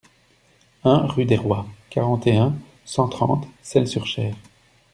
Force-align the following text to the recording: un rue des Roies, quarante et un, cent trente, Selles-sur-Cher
un 0.83 1.05
rue 1.05 1.25
des 1.25 1.37
Roies, 1.37 1.67
quarante 1.91 2.25
et 2.25 2.35
un, 2.35 2.55
cent 2.85 3.07
trente, 3.07 3.47
Selles-sur-Cher 3.61 4.33